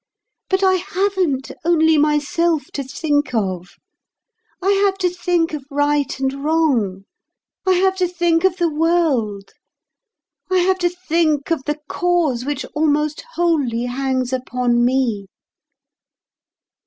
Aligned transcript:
But 0.49 0.63
I 0.63 0.77
haven't 0.77 1.51
only 1.63 1.95
myself 1.95 2.63
to 2.73 2.81
think 2.81 3.35
of. 3.35 3.75
I 4.59 4.71
have 4.71 4.97
to 4.97 5.11
think 5.11 5.53
of 5.53 5.63
right 5.69 6.19
and 6.19 6.43
wrong; 6.43 7.03
I 7.67 7.73
have 7.73 7.97
to 7.97 8.07
think 8.07 8.43
of 8.43 8.57
the 8.57 8.67
world; 8.67 9.51
I 10.49 10.57
have 10.57 10.79
to 10.79 10.89
think 10.89 11.51
of 11.51 11.65
the 11.65 11.77
cause 11.87 12.43
which 12.45 12.65
almost 12.73 13.23
wholly 13.35 13.83
hangs 13.83 14.33
upon 14.33 14.83
me. 14.83 15.27